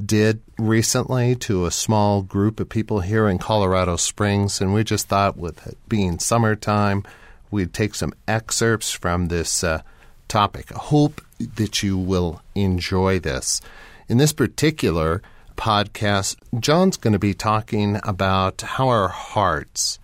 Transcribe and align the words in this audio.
did 0.04 0.40
recently 0.58 1.34
to 1.36 1.66
a 1.66 1.70
small 1.70 2.22
group 2.22 2.60
of 2.60 2.68
people 2.68 3.00
here 3.00 3.28
in 3.28 3.38
Colorado 3.38 3.96
Springs, 3.96 4.60
and 4.60 4.72
we 4.72 4.84
just 4.84 5.08
thought, 5.08 5.36
with 5.36 5.66
it 5.66 5.76
being 5.88 6.18
summertime, 6.18 7.04
we'd 7.50 7.72
take 7.72 7.94
some 7.94 8.14
excerpts 8.26 8.92
from 8.92 9.26
this 9.26 9.64
uh, 9.64 9.82
topic. 10.28 10.70
Hope 10.70 11.20
that 11.38 11.82
you 11.82 11.98
will 11.98 12.42
enjoy 12.54 13.18
this. 13.18 13.60
In 14.08 14.18
this 14.18 14.32
particular 14.32 15.22
podcast, 15.58 16.36
John's 16.58 16.96
going 16.96 17.12
to 17.12 17.18
be 17.18 17.34
talking 17.34 18.00
about 18.04 18.62
how 18.62 18.88
our 18.88 19.08
hearts 19.08 19.98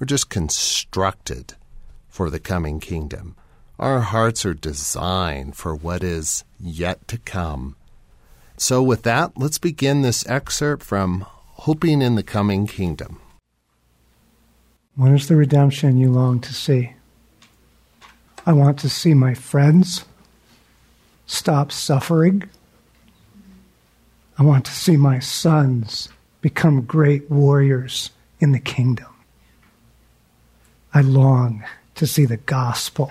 are 0.00 0.06
just 0.06 0.30
constructed 0.30 1.54
for 2.08 2.30
the 2.30 2.40
coming 2.40 2.80
kingdom. 2.80 3.36
Our 3.78 4.00
hearts 4.00 4.44
are 4.46 4.54
designed 4.54 5.56
for 5.56 5.74
what 5.74 6.02
is 6.02 6.42
yet 6.58 7.06
to 7.08 7.18
come. 7.18 7.76
So, 8.56 8.82
with 8.82 9.02
that, 9.02 9.32
let's 9.36 9.58
begin 9.58 10.02
this 10.02 10.26
excerpt 10.26 10.82
from 10.82 11.26
Hoping 11.66 12.00
in 12.00 12.14
the 12.14 12.22
Coming 12.22 12.66
Kingdom. 12.66 13.20
When 14.96 15.14
is 15.14 15.28
the 15.28 15.36
redemption 15.36 15.98
you 15.98 16.10
long 16.10 16.40
to 16.40 16.54
see? 16.54 16.94
I 18.46 18.52
want 18.52 18.78
to 18.80 18.88
see 18.88 19.12
my 19.12 19.34
friends 19.34 20.04
stop 21.26 21.72
suffering. 21.72 22.48
I 24.38 24.42
want 24.42 24.64
to 24.66 24.72
see 24.72 24.96
my 24.96 25.18
sons 25.20 26.08
become 26.40 26.82
great 26.82 27.30
warriors 27.30 28.10
in 28.40 28.52
the 28.52 28.58
kingdom. 28.58 29.06
I 30.92 31.00
long 31.00 31.64
to 31.94 32.06
see 32.06 32.24
the 32.24 32.36
gospel 32.36 33.10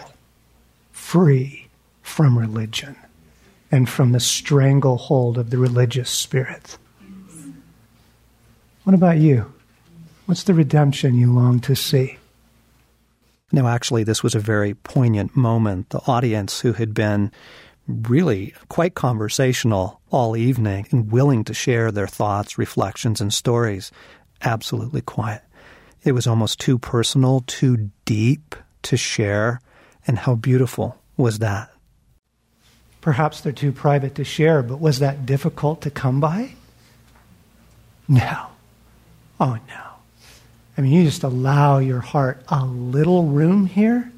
free 0.91 1.67
from 2.01 2.37
religion 2.37 2.95
and 3.71 3.89
from 3.89 4.11
the 4.11 4.19
stranglehold 4.19 5.37
of 5.37 5.49
the 5.49 5.57
religious 5.57 6.09
spirit. 6.09 6.77
What 8.83 8.93
about 8.93 9.17
you? 9.17 9.53
What's 10.25 10.43
the 10.43 10.53
redemption 10.53 11.15
you 11.15 11.31
long 11.33 11.59
to 11.61 11.75
see? 11.75 12.17
Now, 13.51 13.67
actually, 13.67 14.03
this 14.03 14.23
was 14.23 14.35
a 14.35 14.39
very 14.39 14.73
poignant 14.73 15.35
moment. 15.35 15.89
The 15.89 16.01
audience, 16.07 16.61
who 16.61 16.73
had 16.73 16.93
been 16.93 17.31
really 17.87 18.53
quite 18.69 18.95
conversational 18.95 20.01
all 20.09 20.37
evening 20.37 20.87
and 20.91 21.11
willing 21.11 21.43
to 21.45 21.53
share 21.53 21.91
their 21.91 22.07
thoughts, 22.07 22.57
reflections, 22.57 23.19
and 23.19 23.33
stories. 23.33 23.91
Absolutely 24.41 25.01
quiet. 25.01 25.41
It 26.03 26.13
was 26.13 26.27
almost 26.27 26.59
too 26.59 26.77
personal, 26.77 27.43
too 27.47 27.89
deep 28.05 28.55
to 28.83 28.97
share. 28.97 29.59
And 30.05 30.19
how 30.19 30.35
beautiful 30.35 30.97
was 31.17 31.39
that? 31.39 31.71
Perhaps 33.01 33.41
they're 33.41 33.51
too 33.51 33.71
private 33.71 34.15
to 34.15 34.23
share, 34.23 34.63
but 34.63 34.79
was 34.79 34.99
that 34.99 35.25
difficult 35.25 35.81
to 35.81 35.89
come 35.89 36.19
by? 36.19 36.53
No. 38.07 38.47
Oh, 39.39 39.57
no. 39.67 39.81
I 40.77 40.81
mean, 40.81 40.93
you 40.93 41.03
just 41.03 41.23
allow 41.23 41.79
your 41.79 41.99
heart 41.99 42.43
a 42.47 42.65
little 42.65 43.25
room 43.25 43.65
here 43.65 44.12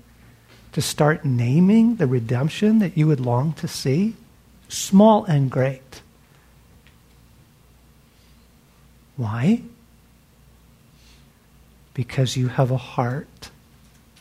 to 0.76 0.82
start 0.82 1.24
naming 1.24 1.96
the 1.96 2.06
redemption 2.06 2.80
that 2.80 2.98
you 2.98 3.08
would 3.08 3.22
long 3.22 3.54
to 3.54 3.66
see, 3.66 4.14
small 4.68 5.24
and 5.24 5.50
great. 5.50 6.02
Why? 9.16 9.62
Because 11.94 12.36
you 12.36 12.50
have 12.50 12.72
a 12.72 12.78
heart 12.78 13.52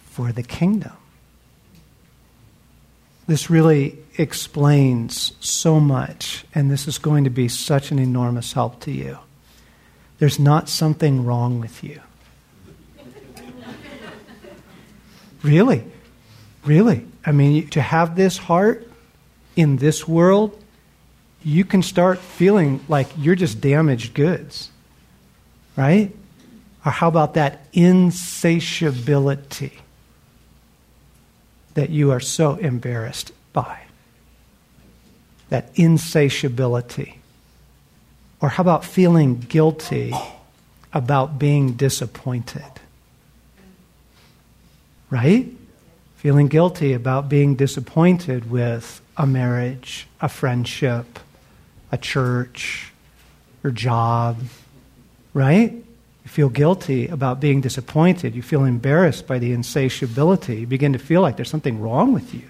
for 0.05 0.31
the 0.31 0.45
kingdom. 0.45 0.93
This 3.27 3.51
really 3.51 3.99
explains 4.17 5.33
so 5.41 5.81
much, 5.81 6.45
and 6.55 6.71
this 6.71 6.87
is 6.87 6.99
going 6.99 7.25
to 7.25 7.31
be 7.31 7.49
such 7.49 7.91
an 7.91 7.99
enormous 7.99 8.53
help 8.53 8.79
to 8.83 8.93
you. 8.93 9.19
There's 10.21 10.39
not 10.39 10.69
something 10.69 11.25
wrong 11.25 11.59
with 11.59 11.83
you. 11.83 12.01
really. 15.43 15.91
Really. 16.65 17.07
I 17.25 17.33
mean, 17.33 17.69
to 17.69 17.81
have 17.81 18.17
this 18.17 18.39
heart 18.39 18.91
in 19.57 19.77
this 19.77 20.09
world, 20.09 20.59
you 21.43 21.65
can 21.65 21.83
start 21.83 22.19
feeling 22.19 22.81
like 22.89 23.09
you're 23.19 23.35
just 23.35 23.61
damaged 23.61 24.15
goods. 24.15 24.71
Right? 25.77 26.15
Or 26.85 26.93
how 26.93 27.09
about 27.09 27.35
that 27.35 27.67
insatiability 27.73 29.73
that 31.75 31.91
you 31.91 32.13
are 32.13 32.21
so 32.21 32.55
embarrassed 32.55 33.33
by? 33.53 33.81
That 35.49 35.71
insatiability. 35.75 37.19
Or 38.41 38.51
how 38.51 38.63
about 38.63 38.85
feeling 38.85 39.41
guilty 39.41 40.15
about 40.93 41.39
being 41.39 41.75
disappointed? 41.75 42.63
Right? 45.11 45.49
Feeling 46.25 46.49
guilty 46.49 46.95
about 46.95 47.29
being 47.29 47.55
disappointed 47.55 48.51
with 48.51 49.03
a 49.15 49.27
marriage, 49.27 50.07
a 50.23 50.29
friendship, 50.29 51.19
a 51.93 51.99
church, 51.99 52.91
your 53.63 53.71
job, 53.71 54.39
right? 55.35 55.71
You 55.71 55.85
feel 56.31 56.49
guilty 56.49 57.09
about 57.09 57.41
being 57.41 57.61
disappointed. 57.61 58.35
You 58.35 58.41
feel 58.41 58.65
embarrassed 58.65 59.27
by 59.27 59.39
the 59.39 59.53
insatiability. 59.53 60.61
You 60.61 60.67
begin 60.67 60.95
to 60.95 60.99
feel 60.99 61.21
like 61.21 61.37
there's 61.37 61.51
something 61.51 61.79
wrong 61.79 62.15
with 62.15 62.33
you, 62.33 62.49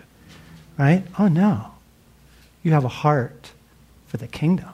right? 0.78 1.02
Oh 1.18 1.26
no. 1.26 1.72
You 2.62 2.70
have 2.70 2.84
a 2.84 2.88
heart 2.88 3.50
for 4.06 4.18
the 4.18 4.28
kingdom. 4.28 4.70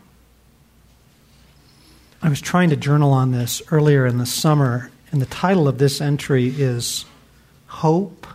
I 2.21 2.29
was 2.29 2.43
trying 2.43 2.69
to 2.69 2.77
journal 2.77 3.15
on 3.15 3.33
this 3.33 3.63
earlier 3.71 4.05
in 4.05 4.19
the 4.19 4.27
summer, 4.27 4.91
and 5.11 5.23
the 5.23 5.27
title 5.27 5.69
of 5.69 5.79
this 5.79 6.03
entry 6.03 6.49
is 6.49 7.07
Hope 7.67 8.27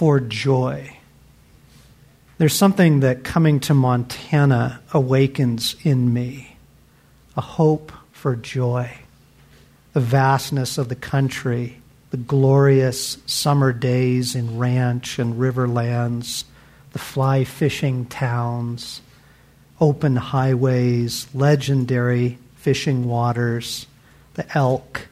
for 0.00 0.18
joy. 0.18 0.96
There's 2.38 2.54
something 2.54 3.00
that 3.00 3.22
coming 3.22 3.60
to 3.60 3.74
Montana 3.74 4.80
awakens 4.94 5.76
in 5.82 6.14
me 6.14 6.56
a 7.36 7.42
hope 7.42 7.92
for 8.10 8.34
joy. 8.34 8.90
The 9.92 10.00
vastness 10.00 10.78
of 10.78 10.88
the 10.88 10.94
country, 10.96 11.82
the 12.12 12.16
glorious 12.16 13.18
summer 13.26 13.74
days 13.74 14.34
in 14.34 14.56
ranch 14.56 15.18
and 15.18 15.34
riverlands, 15.34 16.44
the 16.92 16.98
fly 16.98 17.44
fishing 17.44 18.06
towns, 18.06 19.02
open 19.82 20.16
highways, 20.16 21.26
legendary 21.34 22.38
fishing 22.54 23.04
waters, 23.04 23.86
the 24.32 24.46
elk 24.56 25.08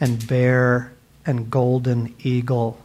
and 0.00 0.26
bear 0.26 0.92
and 1.24 1.52
golden 1.52 2.12
eagle 2.18 2.83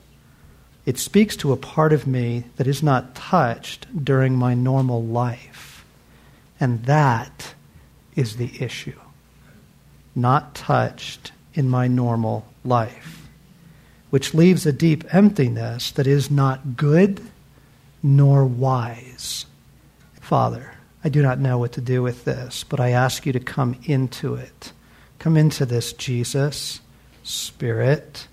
it 0.89 0.97
speaks 0.97 1.36
to 1.36 1.51
a 1.51 1.56
part 1.56 1.94
of 1.94 2.07
me 2.07 2.45
that 2.56 2.65
is 2.65 2.81
not 2.81 3.13
touched 3.13 3.86
during 4.03 4.33
my 4.33 4.56
normal 4.56 5.03
life. 5.03 5.86
And 6.59 6.83
that 6.86 7.53
is 8.15 8.38
the 8.38 8.59
issue. 8.59 9.00
Not 10.15 10.56
touched 10.56 11.31
in 11.53 11.69
my 11.69 11.88
normal 11.88 12.47
life. 12.65 13.30
Which 14.09 14.33
leaves 14.33 14.65
a 14.65 14.74
deep 14.74 15.13
emptiness 15.13 15.91
that 15.91 16.07
is 16.07 16.31
not 16.31 16.75
good 16.75 17.21
nor 18.01 18.44
wise. 18.44 19.45
Father, 20.19 20.74
I 21.03 21.09
do 21.09 21.21
not 21.21 21.38
know 21.38 21.59
what 21.59 21.74
to 21.74 21.81
do 21.81 22.01
with 22.01 22.25
this, 22.25 22.63
but 22.63 22.80
I 22.80 22.89
ask 22.89 23.27
you 23.27 23.33
to 23.33 23.39
come 23.39 23.77
into 23.83 24.33
it. 24.33 24.74
Come 25.19 25.38
into 25.38 25.68
this, 25.68 25.94
Jesus, 25.94 26.81
Spirit 27.21 28.27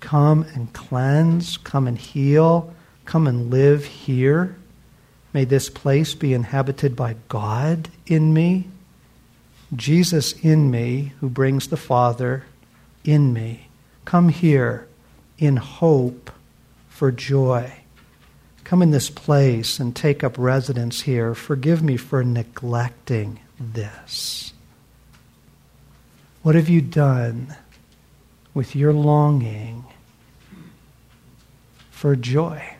Come 0.00 0.44
and 0.54 0.72
cleanse, 0.72 1.56
come 1.58 1.86
and 1.86 1.96
heal, 1.96 2.74
come 3.04 3.26
and 3.26 3.50
live 3.50 3.84
here. 3.84 4.56
May 5.32 5.44
this 5.44 5.68
place 5.70 6.14
be 6.14 6.34
inhabited 6.34 6.96
by 6.96 7.16
God 7.28 7.88
in 8.06 8.34
me. 8.34 8.68
Jesus 9.74 10.32
in 10.32 10.70
me, 10.70 11.12
who 11.20 11.28
brings 11.28 11.68
the 11.68 11.76
Father 11.76 12.44
in 13.04 13.32
me. 13.32 13.68
Come 14.04 14.30
here 14.30 14.88
in 15.38 15.56
hope 15.56 16.30
for 16.88 17.12
joy. 17.12 17.72
Come 18.64 18.82
in 18.82 18.90
this 18.90 19.10
place 19.10 19.78
and 19.78 19.94
take 19.94 20.22
up 20.24 20.36
residence 20.36 21.02
here. 21.02 21.34
Forgive 21.34 21.82
me 21.82 21.96
for 21.96 22.22
neglecting 22.24 23.40
this. 23.58 24.52
What 26.42 26.54
have 26.54 26.68
you 26.68 26.80
done 26.80 27.56
with 28.54 28.74
your 28.74 28.92
longing 28.92 29.84
for 32.00 32.16
joy? 32.16 32.76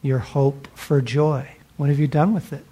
Your 0.00 0.20
hope 0.20 0.68
for 0.76 1.00
joy? 1.00 1.48
What 1.76 1.88
have 1.88 1.98
you 1.98 2.06
done 2.06 2.34
with 2.34 2.52
it? 2.52 2.64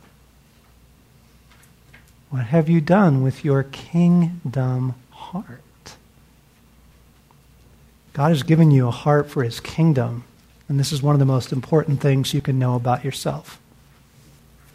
What 2.31 2.45
have 2.45 2.69
you 2.69 2.81
done 2.81 3.21
with 3.21 3.45
your 3.45 3.65
kingdom 3.65 4.95
heart? 5.11 5.97
God 8.13 8.29
has 8.29 8.45
given 8.45 8.71
you 8.71 8.87
a 8.87 8.93
heart 8.93 9.29
for 9.29 9.43
his 9.43 9.59
kingdom, 9.59 10.23
and 10.69 10.79
this 10.79 10.93
is 10.93 11.03
one 11.03 11.17
of 11.17 11.19
the 11.19 11.25
most 11.25 11.51
important 11.51 12.01
things 12.01 12.33
you 12.33 12.41
can 12.41 12.61
know 12.61 12.77
about 12.77 13.05
yourself. 13.05 13.61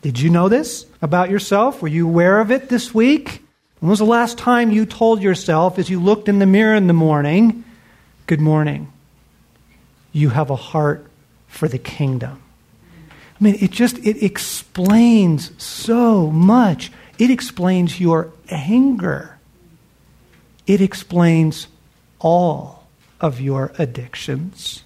Did 0.01 0.19
you 0.19 0.29
know 0.29 0.49
this 0.49 0.85
about 1.01 1.29
yourself? 1.29 1.81
Were 1.81 1.87
you 1.87 2.05
aware 2.05 2.41
of 2.41 2.51
it 2.51 2.67
this 2.67 2.93
week? 2.93 3.41
When 3.79 3.89
was 3.89 3.99
the 3.99 4.05
last 4.05 4.37
time 4.37 4.71
you 4.71 4.85
told 4.85 5.23
yourself 5.23 5.79
as 5.79 5.89
you 5.89 6.01
looked 6.01 6.27
in 6.27 6.39
the 6.39 6.45
mirror 6.45 6.75
in 6.75 6.87
the 6.87 6.93
morning, 6.93 7.63
Good 8.27 8.41
morning? 8.41 8.91
You 10.11 10.29
have 10.29 10.49
a 10.49 10.55
heart 10.55 11.09
for 11.47 11.67
the 11.67 11.77
kingdom. 11.77 12.41
I 13.39 13.43
mean, 13.43 13.57
it 13.59 13.71
just 13.71 13.97
it 13.99 14.21
explains 14.23 15.51
so 15.61 16.27
much. 16.27 16.91
It 17.17 17.31
explains 17.31 17.99
your 17.99 18.31
anger. 18.49 19.37
It 20.67 20.81
explains 20.81 21.67
all 22.19 22.87
of 23.21 23.39
your 23.39 23.71
addictions. 23.77 24.83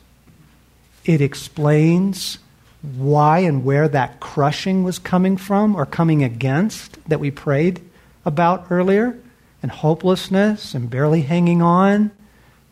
It 1.06 1.22
explains 1.22 2.40
why 2.81 3.40
and 3.40 3.64
where 3.64 3.88
that 3.88 4.19
crushing 4.19 4.84
was 4.84 5.00
coming 5.00 5.38
from 5.38 5.76
or 5.76 5.86
coming 5.86 6.24
against 6.24 6.98
that 7.10 7.19
we 7.19 7.31
prayed 7.31 7.81
about 8.26 8.68
earlier, 8.69 9.18
and 9.62 9.72
hopelessness 9.72 10.74
and 10.74 10.90
barely 10.90 11.22
hanging 11.22 11.62
on, 11.62 12.12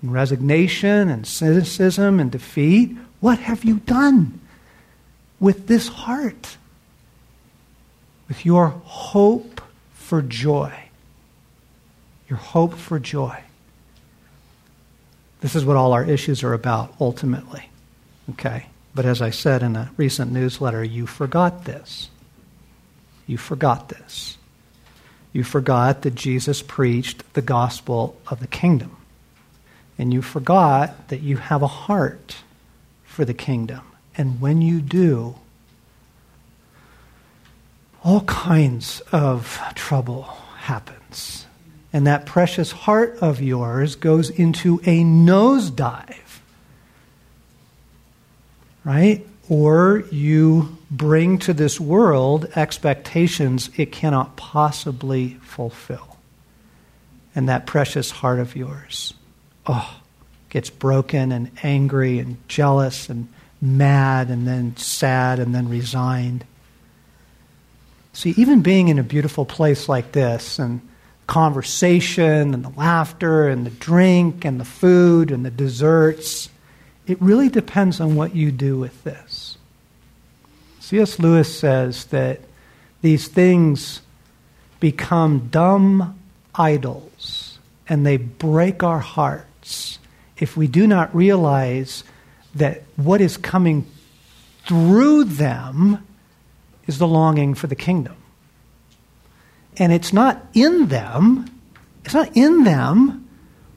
and 0.01 0.11
resignation 0.11 1.09
and 1.09 1.25
cynicism 1.25 2.19
and 2.19 2.31
defeat. 2.31 2.97
What 3.19 3.39
have 3.39 3.63
you 3.63 3.77
done 3.79 4.39
with 5.39 5.67
this 5.67 5.87
heart? 5.87 6.57
With 8.27 8.45
your 8.45 8.67
hope 8.67 9.61
for 9.93 10.21
joy. 10.21 10.73
Your 12.29 12.37
hope 12.37 12.75
for 12.75 12.99
joy. 12.99 13.37
This 15.41 15.55
is 15.55 15.65
what 15.65 15.75
all 15.75 15.91
our 15.93 16.03
issues 16.03 16.43
are 16.43 16.53
about 16.53 16.93
ultimately. 16.99 17.69
Okay? 18.31 18.67
But 18.93 19.05
as 19.05 19.21
I 19.21 19.29
said 19.29 19.63
in 19.63 19.75
a 19.75 19.91
recent 19.97 20.31
newsletter, 20.31 20.83
you 20.83 21.07
forgot 21.07 21.65
this. 21.65 22.09
You 23.25 23.37
forgot 23.37 23.89
this. 23.89 24.37
You 25.33 25.43
forgot 25.43 26.01
that 26.01 26.15
Jesus 26.15 26.61
preached 26.61 27.33
the 27.33 27.41
gospel 27.41 28.19
of 28.27 28.39
the 28.39 28.47
kingdom. 28.47 28.97
And 30.01 30.11
you 30.11 30.23
forgot 30.23 31.09
that 31.09 31.21
you 31.21 31.37
have 31.37 31.61
a 31.61 31.67
heart 31.67 32.37
for 33.03 33.23
the 33.23 33.35
kingdom. 33.35 33.83
And 34.17 34.41
when 34.41 34.59
you 34.59 34.81
do, 34.81 35.35
all 38.03 38.21
kinds 38.21 39.01
of 39.11 39.61
trouble 39.75 40.23
happens. 40.61 41.45
And 41.93 42.07
that 42.07 42.25
precious 42.25 42.71
heart 42.71 43.19
of 43.21 43.43
yours 43.43 43.95
goes 43.95 44.31
into 44.31 44.81
a 44.87 45.03
nosedive. 45.03 46.39
Right? 48.83 49.27
Or 49.49 50.03
you 50.11 50.79
bring 50.89 51.37
to 51.39 51.53
this 51.53 51.79
world 51.79 52.51
expectations 52.55 53.69
it 53.77 53.91
cannot 53.91 54.35
possibly 54.35 55.35
fulfill. 55.43 56.17
And 57.35 57.47
that 57.49 57.67
precious 57.67 58.09
heart 58.09 58.39
of 58.39 58.55
yours, 58.55 59.13
oh, 59.67 60.01
gets 60.49 60.69
broken 60.69 61.31
and 61.31 61.51
angry 61.63 62.19
and 62.19 62.37
jealous 62.47 63.09
and 63.09 63.27
mad 63.61 64.29
and 64.29 64.47
then 64.47 64.75
sad 64.75 65.39
and 65.39 65.53
then 65.53 65.69
resigned. 65.69 66.43
See, 68.13 68.31
even 68.31 68.61
being 68.61 68.89
in 68.89 68.99
a 68.99 69.03
beautiful 69.03 69.45
place 69.45 69.87
like 69.87 70.11
this 70.11 70.59
and 70.59 70.81
conversation 71.27 72.53
and 72.53 72.65
the 72.65 72.73
laughter 72.77 73.47
and 73.47 73.65
the 73.65 73.69
drink 73.69 74.43
and 74.43 74.59
the 74.59 74.65
food 74.65 75.31
and 75.31 75.45
the 75.45 75.51
desserts, 75.51 76.49
it 77.07 77.21
really 77.21 77.47
depends 77.47 78.01
on 78.01 78.15
what 78.15 78.35
you 78.35 78.51
do 78.51 78.77
with 78.77 79.03
this. 79.03 79.57
C.S. 80.79 81.19
Lewis 81.19 81.57
says 81.57 82.05
that 82.05 82.41
these 83.01 83.29
things 83.29 84.01
become 84.81 85.47
dumb 85.47 86.19
idols 86.53 87.59
and 87.87 88.05
they 88.05 88.17
break 88.17 88.83
our 88.83 88.99
hearts 89.61 89.99
if 90.37 90.57
we 90.57 90.67
do 90.67 90.87
not 90.87 91.13
realize 91.15 92.03
that 92.55 92.83
what 92.95 93.21
is 93.21 93.37
coming 93.37 93.85
through 94.65 95.23
them 95.23 96.05
is 96.87 96.97
the 96.97 97.07
longing 97.07 97.53
for 97.53 97.67
the 97.67 97.75
kingdom. 97.75 98.15
And 99.77 99.93
it's 99.93 100.11
not 100.11 100.43
in 100.53 100.87
them, 100.87 101.45
it's 102.03 102.13
not 102.13 102.35
in 102.35 102.63
them, 102.63 103.27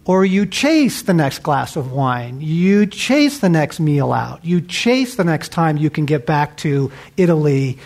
or 0.07 0.25
you 0.25 0.47
chase 0.47 1.03
the 1.03 1.15
next 1.15 1.43
glass 1.43 1.77
of 1.77 1.93
wine, 1.93 2.41
you 2.41 2.87
chase 2.87 3.39
the 3.39 3.49
next 3.49 3.79
meal 3.79 4.13
out, 4.13 4.45
you 4.45 4.61
chase 4.61 5.17
the 5.17 5.25
next 5.25 5.53
time 5.53 5.77
you 5.77 5.91
can 5.91 6.07
get 6.07 6.27
back 6.27 6.57
to 6.59 6.91
Italy, 7.17 7.79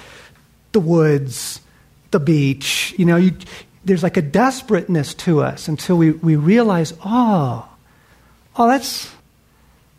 the 0.73 0.81
woods, 0.81 1.61
the 2.11 2.21
beach. 2.21 2.95
You 2.97 3.05
know, 3.05 3.17
you, 3.17 3.37
there's 3.85 4.03
like 4.03 4.17
a 4.17 4.23
desperateness 4.23 5.15
to 5.15 5.41
us 5.43 5.69
until 5.69 5.97
we, 5.97 6.13
we 6.13 6.37
realize, 6.37 6.95
oh, 7.05 7.68
oh, 8.59 8.69
that's, 8.69 9.11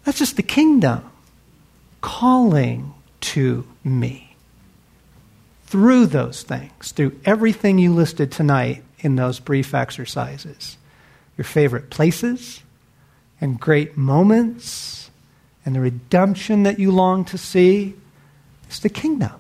that's 0.04 0.20
just 0.20 0.36
the 0.36 0.44
kingdom 0.44 1.10
calling 2.02 2.94
to 3.22 3.66
me 3.84 4.36
through 5.64 6.06
those 6.08 6.44
things, 6.44 6.92
through 6.92 7.20
everything 7.26 7.78
you 7.78 7.94
listed 7.94 8.32
tonight 8.32 8.84
in 9.00 9.16
those 9.16 9.40
brief 9.40 9.74
exercises. 9.74 10.78
Your 11.38 11.46
favorite 11.46 11.90
places 11.90 12.62
and 13.40 13.60
great 13.60 13.96
moments 13.96 15.10
and 15.66 15.76
the 15.76 15.80
redemption 15.80 16.64
that 16.64 16.80
you 16.80 16.92
long 16.92 17.24
to 17.26 17.38
see. 17.38 17.96
It's 18.68 18.80
the 18.80 18.90
kingdom 18.90 19.40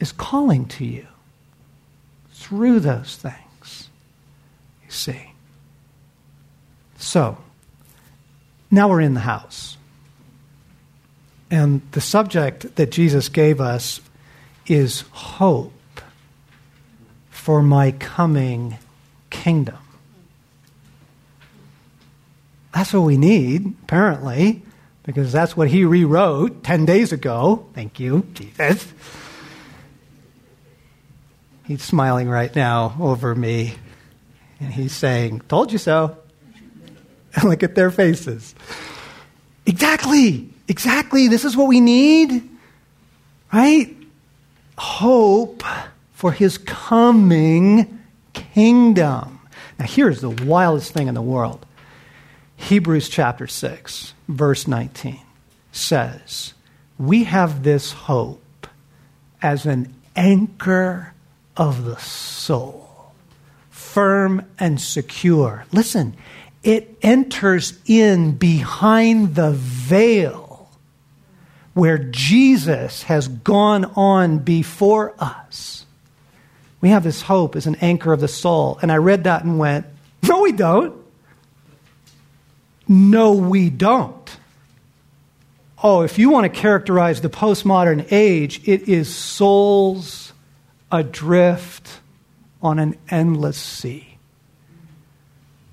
is 0.00 0.12
calling 0.12 0.66
to 0.66 0.84
you 0.84 1.06
through 2.32 2.80
those 2.80 3.16
things. 3.16 3.88
You 4.84 4.90
see. 4.90 5.32
So, 6.96 7.38
now 8.70 8.88
we're 8.88 9.00
in 9.00 9.14
the 9.14 9.20
house. 9.20 9.76
And 11.50 11.80
the 11.92 12.00
subject 12.00 12.76
that 12.76 12.90
Jesus 12.90 13.28
gave 13.28 13.60
us 13.60 14.00
is 14.66 15.00
hope 15.12 15.72
for 17.30 17.62
my 17.62 17.92
coming 17.92 18.76
kingdom. 19.30 19.78
That's 22.74 22.92
what 22.92 23.00
we 23.00 23.16
need, 23.16 23.74
apparently, 23.84 24.62
because 25.02 25.32
that's 25.32 25.56
what 25.56 25.68
he 25.68 25.84
rewrote 25.84 26.62
10 26.62 26.84
days 26.84 27.12
ago. 27.12 27.66
Thank 27.72 27.98
you, 27.98 28.26
Jesus. 28.34 28.92
He's 31.66 31.82
smiling 31.82 32.28
right 32.28 32.54
now 32.54 32.96
over 33.00 33.34
me, 33.34 33.74
and 34.60 34.72
he's 34.72 34.94
saying, 34.94 35.42
Told 35.48 35.72
you 35.72 35.78
so. 35.78 36.16
And 37.34 37.44
look 37.50 37.62
at 37.62 37.74
their 37.74 37.90
faces. 37.90 38.54
Exactly, 39.66 40.48
exactly. 40.66 41.28
This 41.28 41.44
is 41.44 41.56
what 41.56 41.68
we 41.68 41.80
need, 41.80 42.48
right? 43.52 43.94
hope 44.78 45.64
for 46.12 46.32
his 46.32 46.56
coming 46.58 48.00
kingdom. 48.32 49.40
Now, 49.78 49.86
here's 49.86 50.20
the 50.20 50.30
wildest 50.30 50.92
thing 50.92 51.08
in 51.08 51.14
the 51.14 51.22
world 51.22 51.66
Hebrews 52.56 53.08
chapter 53.08 53.46
6, 53.46 54.14
verse 54.28 54.66
19 54.66 55.20
says, 55.72 56.54
We 56.98 57.24
have 57.24 57.62
this 57.62 57.92
hope 57.92 58.66
as 59.42 59.66
an 59.66 59.94
anchor 60.16 61.12
of 61.56 61.84
the 61.84 61.96
soul, 61.98 63.12
firm 63.70 64.44
and 64.58 64.80
secure. 64.80 65.64
Listen, 65.72 66.16
it 66.68 66.98
enters 67.00 67.72
in 67.86 68.32
behind 68.32 69.34
the 69.34 69.52
veil 69.52 70.68
where 71.72 71.96
Jesus 71.96 73.04
has 73.04 73.26
gone 73.26 73.86
on 73.96 74.40
before 74.40 75.14
us 75.18 75.86
We 76.82 76.90
have 76.90 77.04
this 77.04 77.22
hope 77.22 77.56
as 77.56 77.66
an 77.66 77.76
anchor 77.76 78.12
of 78.12 78.20
the 78.20 78.28
soul. 78.28 78.78
And 78.82 78.92
I 78.92 78.98
read 78.98 79.24
that 79.24 79.44
and 79.44 79.58
went, 79.58 79.86
No, 80.22 80.42
we 80.42 80.52
don't. 80.52 80.94
No, 82.86 83.32
we 83.32 83.70
don't. 83.70 84.36
Oh, 85.82 86.02
if 86.02 86.18
you 86.18 86.28
want 86.28 86.52
to 86.52 86.60
characterize 86.60 87.22
the 87.22 87.30
postmodern 87.30 88.06
age, 88.12 88.60
it 88.68 88.88
is 88.88 89.12
souls 89.12 90.34
adrift 90.92 92.00
on 92.62 92.78
an 92.78 92.98
endless 93.08 93.56
sea. 93.56 94.18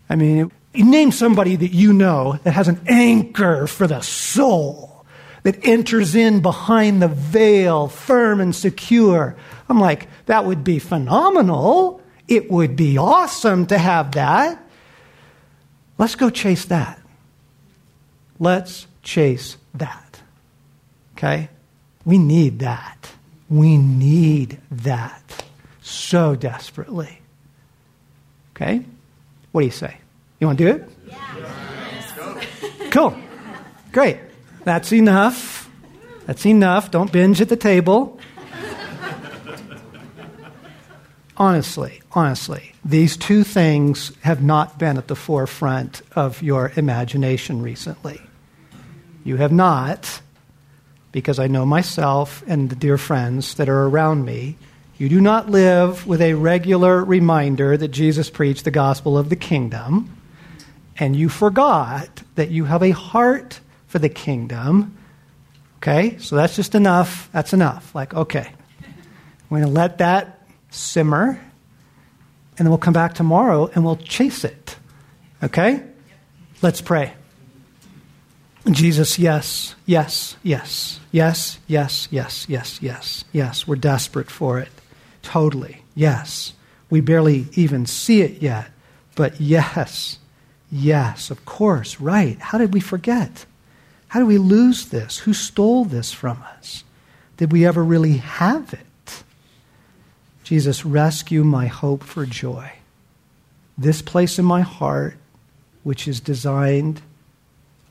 I 0.10 0.16
mean, 0.16 0.52
name 0.84 1.12
somebody 1.12 1.56
that 1.56 1.72
you 1.72 1.94
know 1.94 2.40
that 2.44 2.52
has 2.52 2.68
an 2.68 2.82
anchor 2.88 3.68
for 3.68 3.88
the 3.88 4.02
soul, 4.02 5.06
that 5.44 5.66
enters 5.66 6.16
in 6.16 6.42
behind 6.42 7.02
the 7.02 7.08
veil, 7.08 7.88
firm 7.88 8.42
and 8.42 8.56
secure. 8.56 9.36
I'm 9.70 9.80
like, 9.80 10.08
that 10.26 10.46
would 10.46 10.64
be 10.64 10.80
phenomenal. 10.80 12.02
It 12.28 12.50
would 12.52 12.76
be 12.76 12.98
awesome 12.98 13.68
to 13.68 13.78
have 13.78 14.14
that. 14.14 14.62
Let's 15.98 16.16
go 16.16 16.30
chase 16.30 16.66
that. 16.66 17.00
Let's 18.40 18.88
chase 19.02 19.58
that. 19.76 20.22
Okay? 21.18 21.50
We 22.04 22.18
need 22.18 22.60
that. 22.60 23.12
We 23.50 23.78
need 23.78 24.60
that 24.72 25.46
so 25.82 26.36
desperately. 26.36 27.22
Okay? 28.56 28.84
What 29.52 29.62
do 29.62 29.66
you 29.66 29.72
say? 29.72 29.98
You 30.40 30.48
want 30.48 30.60
to 30.60 30.64
do 30.66 30.70
it? 30.72 30.90
Yeah. 31.08 32.90
Cool. 32.92 33.18
Great. 33.92 34.18
That's 34.64 34.92
enough. 34.92 35.70
That's 36.26 36.46
enough. 36.46 36.92
Don't 36.92 37.12
binge 37.12 37.42
at 37.42 37.50
the 37.50 37.56
table. 37.56 38.20
honestly, 41.38 42.02
honestly, 42.12 42.74
these 42.84 43.18
two 43.18 43.44
things 43.44 44.12
have 44.22 44.42
not 44.42 44.80
been 44.80 44.98
at 44.98 45.08
the 45.08 45.16
forefront 45.16 46.02
of 46.16 46.42
your 46.42 46.72
imagination 46.76 47.62
recently. 47.62 48.22
You 49.24 49.38
have 49.38 49.52
not, 49.52 50.22
because 51.12 51.40
I 51.40 51.48
know 51.48 51.66
myself 51.66 52.44
and 52.48 52.70
the 52.70 52.76
dear 52.76 52.98
friends 52.98 53.56
that 53.56 53.70
are 53.70 53.88
around 53.88 54.26
me, 54.26 54.58
you 54.98 55.10
do 55.10 55.20
not 55.20 55.50
live 55.50 56.08
with 56.08 56.22
a 56.22 56.36
regular 56.36 57.04
reminder 57.04 57.76
that 57.76 57.90
Jesus 57.90 58.30
preached 58.30 58.64
the 58.64 58.72
gospel 58.72 59.18
of 59.18 59.30
the 59.30 59.36
kingdom, 59.36 60.16
and 60.98 61.16
you 61.16 61.30
forgot 61.30 62.24
that 62.36 62.52
you 62.52 62.66
have 62.66 62.84
a 62.84 62.92
heart 62.92 63.60
for 63.88 64.00
the 64.00 64.10
kingdom. 64.10 64.98
Okay, 65.78 66.18
so 66.18 66.36
that's 66.36 66.56
just 66.56 66.74
enough. 66.76 67.30
That's 67.32 67.54
enough. 67.54 67.94
Like, 67.94 68.14
okay, 68.14 68.52
we're 69.50 69.60
going 69.60 69.74
to 69.74 69.80
let 69.80 70.00
that 70.00 70.42
simmer, 70.70 71.40
and 72.58 72.66
then 72.66 72.70
we'll 72.70 72.78
come 72.78 72.94
back 72.94 73.14
tomorrow 73.14 73.70
and 73.74 73.84
we'll 73.84 73.98
chase 73.98 74.44
it. 74.44 74.78
Okay? 75.44 75.84
Let's 76.62 76.82
pray. 76.82 77.14
Jesus, 78.72 79.20
yes, 79.20 79.76
yes, 79.86 80.38
yes, 80.42 81.00
yes, 81.12 81.60
yes, 81.68 82.08
yes, 82.10 82.50
yes, 82.50 82.82
yes, 82.82 83.26
yes. 83.32 83.68
We're 83.68 83.76
desperate 83.76 84.32
for 84.32 84.60
it. 84.60 84.70
Totally. 85.22 85.84
Yes. 85.94 86.54
We 86.90 87.02
barely 87.02 87.48
even 87.54 87.86
see 87.86 88.22
it 88.22 88.42
yet. 88.42 88.72
But 89.16 89.40
yes, 89.40 90.18
yes, 90.76 91.32
of 91.32 91.46
course, 91.46 92.00
right. 92.02 92.38
How 92.40 92.58
did 92.58 92.74
we 92.74 92.80
forget? 92.80 93.46
How 94.10 94.20
did 94.20 94.28
we 94.28 94.38
lose 94.38 94.90
this? 94.90 95.20
Who 95.20 95.34
stole 95.34 95.86
this 95.86 96.12
from 96.12 96.44
us? 96.58 96.84
Did 97.38 97.52
we 97.52 97.66
ever 97.66 97.84
really 97.84 98.18
have 98.18 98.74
it? 98.74 99.24
Jesus, 100.44 100.86
rescue 100.86 101.44
my 101.44 101.68
hope 101.68 102.04
for 102.04 102.26
joy. 102.26 102.74
This 103.78 104.02
place 104.02 104.38
in 104.38 104.46
my 104.46 104.62
heart, 104.62 105.18
which 105.84 106.08
is 106.08 106.20
designed 106.20 107.02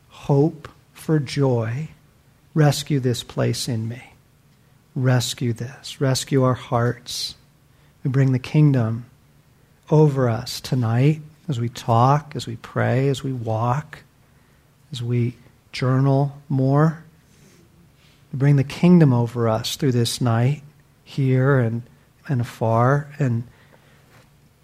hope 0.08 0.68
for 0.92 1.18
joy, 1.18 1.88
rescue 2.54 3.00
this 3.00 3.22
place 3.22 3.68
in 3.68 3.88
me. 3.88 4.14
Rescue 4.94 5.52
this. 5.52 6.00
Rescue 6.00 6.44
our 6.44 6.54
hearts. 6.54 7.34
We 8.02 8.10
bring 8.10 8.32
the 8.32 8.38
kingdom 8.38 9.06
over 9.90 10.28
us 10.28 10.60
tonight 10.60 11.20
as 11.48 11.60
we 11.60 11.68
talk, 11.68 12.34
as 12.34 12.46
we 12.46 12.56
pray, 12.56 13.08
as 13.08 13.22
we 13.22 13.32
walk, 13.32 14.02
as 14.92 15.02
we 15.02 15.36
journal 15.72 16.38
more. 16.48 17.04
Bring 18.32 18.56
the 18.56 18.64
kingdom 18.64 19.12
over 19.12 19.48
us 19.48 19.76
through 19.76 19.92
this 19.92 20.20
night, 20.20 20.62
here 21.04 21.58
and 21.58 21.82
and 22.28 22.40
afar. 22.40 23.08
And 23.18 23.44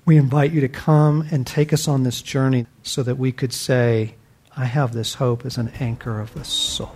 we 0.05 0.17
invite 0.17 0.53
you 0.53 0.61
to 0.63 0.69
come 0.69 1.27
and 1.31 1.47
take 1.47 1.73
us 1.73 1.87
on 1.87 2.03
this 2.03 2.23
journey 2.23 2.67
so 2.83 3.03
that 3.03 3.17
we 3.17 3.33
could 3.33 3.53
say, 3.53 4.15
I 4.57 4.65
have 4.65 4.93
this 4.93 5.15
hope 5.15 5.45
as 5.47 5.57
an 5.57 5.69
anchor 5.81 6.21
of 6.21 6.35
the 6.35 6.45
soul. 6.45 6.95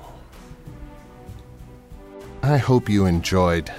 I 2.42 2.58
hope 2.58 2.88
you 2.88 3.06
enjoyed 3.06 3.72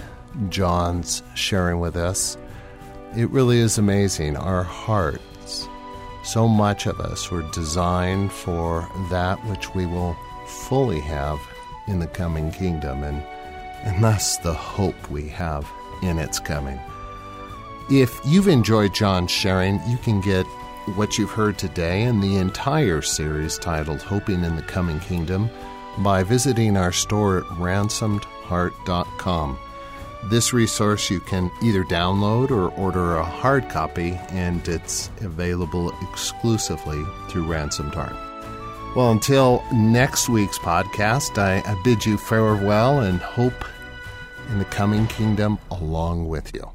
John's 0.49 1.21
sharing 1.35 1.79
with 1.79 1.95
us. 1.95 2.37
It 3.15 3.29
really 3.29 3.59
is 3.59 3.77
amazing. 3.77 4.37
Our 4.37 4.63
hearts, 4.63 5.21
so 6.25 6.47
much 6.47 6.87
of 6.87 6.99
us 6.99 7.29
were 7.29 7.43
designed 7.51 8.31
for 8.31 8.89
that 9.09 9.37
which 9.45 9.75
we 9.75 9.85
will 9.85 10.17
fully 10.47 10.99
have 10.99 11.39
in 11.87 11.99
the 11.99 12.07
coming 12.07 12.51
kingdom, 12.51 13.03
and, 13.03 13.21
and 13.83 14.03
that's 14.03 14.37
the 14.37 14.53
hope 14.53 15.09
we 15.09 15.27
have 15.29 15.69
in 16.01 16.17
its 16.17 16.39
coming. 16.39 16.79
If 17.89 18.19
you've 18.25 18.47
enjoyed 18.47 18.95
John's 18.95 19.29
sharing, 19.29 19.79
you 19.87 19.97
can 19.97 20.21
get 20.21 20.45
what 20.95 21.17
you've 21.17 21.31
heard 21.31 21.57
today 21.57 22.03
and 22.03 22.21
the 22.21 22.37
entire 22.37 23.01
series 23.01 23.57
titled 23.57 24.01
Hoping 24.01 24.43
in 24.43 24.55
the 24.55 24.61
Coming 24.63 24.99
Kingdom 24.99 25.49
by 25.99 26.23
visiting 26.23 26.75
our 26.77 26.91
store 26.91 27.39
at 27.39 27.45
ransomedheart.com. 27.45 29.59
This 30.23 30.53
resource 30.53 31.09
you 31.11 31.19
can 31.19 31.51
either 31.61 31.83
download 31.83 32.49
or 32.49 32.69
order 32.71 33.17
a 33.17 33.23
hard 33.23 33.69
copy, 33.69 34.19
and 34.29 34.67
it's 34.67 35.09
available 35.21 35.93
exclusively 36.09 37.03
through 37.29 37.45
Ransomed 37.45 37.93
Heart. 37.93 38.15
Well, 38.95 39.11
until 39.11 39.63
next 39.73 40.29
week's 40.29 40.57
podcast, 40.57 41.37
I, 41.37 41.59
I 41.69 41.79
bid 41.83 42.05
you 42.05 42.17
farewell 42.17 43.01
and 43.01 43.19
hope 43.19 43.65
in 44.49 44.57
the 44.57 44.65
coming 44.65 45.05
kingdom 45.07 45.59
along 45.69 46.27
with 46.27 46.53
you. 46.55 46.71